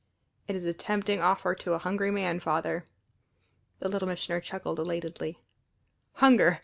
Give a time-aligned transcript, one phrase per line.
[0.47, 2.87] "It is a tempting offer to a hungry man, Father."
[3.77, 5.37] The Little Missioner chuckled elatedly.
[6.13, 6.59] "Hunger!